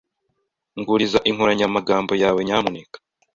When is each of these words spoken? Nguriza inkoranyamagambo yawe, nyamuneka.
Nguriza 0.79 1.19
inkoranyamagambo 1.29 2.13
yawe, 2.23 2.39
nyamuneka. 2.47 2.97